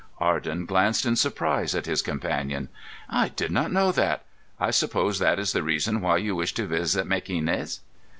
Arden 0.17 0.65
glanced 0.65 1.05
in 1.05 1.15
surprise 1.15 1.75
at 1.75 1.85
his 1.85 2.01
companion. 2.01 2.69
"I 3.07 3.27
did 3.29 3.51
not 3.51 3.71
know 3.71 3.91
that. 3.91 4.25
I 4.59 4.71
suppose 4.71 5.19
that 5.19 5.37
is 5.37 5.51
the 5.51 5.61
reason 5.61 6.01
why 6.01 6.17
you 6.17 6.35
wish 6.35 6.55
to 6.55 6.65
visit 6.65 7.05
Mequinez?" 7.05 7.81